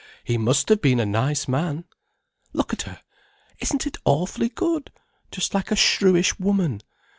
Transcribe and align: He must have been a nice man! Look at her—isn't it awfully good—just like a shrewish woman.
He 0.23 0.35
must 0.35 0.69
have 0.69 0.81
been 0.81 0.99
a 0.99 1.05
nice 1.05 1.47
man! 1.47 1.85
Look 2.53 2.73
at 2.73 2.81
her—isn't 2.81 3.85
it 3.85 3.97
awfully 4.03 4.49
good—just 4.49 5.53
like 5.53 5.69
a 5.69 5.75
shrewish 5.75 6.39
woman. 6.39 6.81